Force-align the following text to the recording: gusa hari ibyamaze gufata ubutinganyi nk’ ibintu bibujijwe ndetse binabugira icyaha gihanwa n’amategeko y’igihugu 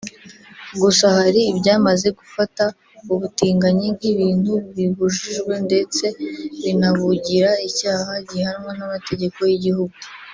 gusa 0.81 1.05
hari 1.17 1.41
ibyamaze 1.51 2.07
gufata 2.19 2.63
ubutinganyi 3.11 3.87
nk’ 3.95 4.03
ibintu 4.13 4.53
bibujijwe 4.75 5.53
ndetse 5.67 6.05
binabugira 6.63 7.51
icyaha 7.69 8.11
gihanwa 8.29 8.71
n’amategeko 8.79 9.39
y’igihugu 9.49 9.95